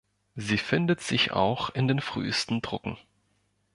Sie 0.35 0.57
findet 0.57 0.99
sich 1.01 1.31
auch 1.31 1.69
in 1.69 1.87
den 1.87 2.01
frühesten 2.01 2.63
Drucken. 2.63 2.97